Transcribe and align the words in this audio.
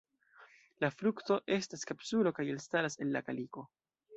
La 0.83 0.89
frukto 1.01 1.37
estas 1.57 1.85
kapsulo 1.91 2.33
kaj 2.41 2.47
elstaras 2.55 2.99
el 3.07 3.17
la 3.19 3.23
kaliko. 3.29 3.69